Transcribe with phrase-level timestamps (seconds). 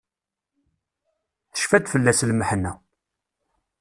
[1.53, 2.73] Tecfa-d fell-as lmeḥna.